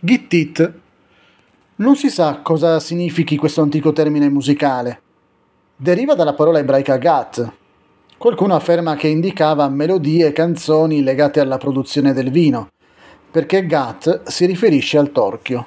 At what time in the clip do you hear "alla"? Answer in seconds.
11.40-11.58